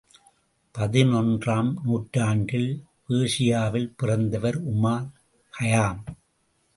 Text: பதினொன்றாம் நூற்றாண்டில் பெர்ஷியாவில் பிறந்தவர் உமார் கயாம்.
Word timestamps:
பதினொன்றாம் 0.75 1.73
நூற்றாண்டில் 1.83 2.71
பெர்ஷியாவில் 3.07 3.93
பிறந்தவர் 3.97 4.57
உமார் 4.69 5.07
கயாம். 5.53 6.01